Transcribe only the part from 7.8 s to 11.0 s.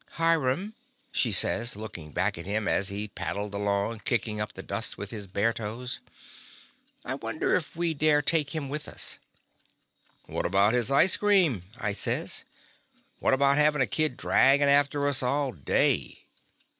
dare take him with us?" "What about his